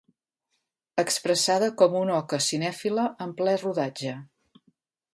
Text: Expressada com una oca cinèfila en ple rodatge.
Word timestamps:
Expressada 1.03 1.69
com 1.83 1.99
una 2.01 2.17
oca 2.23 2.41
cinèfila 2.49 3.07
en 3.27 3.37
ple 3.43 3.57
rodatge. 3.67 4.19